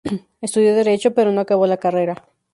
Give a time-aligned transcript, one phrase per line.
[0.41, 2.27] Estudió Derecho, pero no acabó la carrera.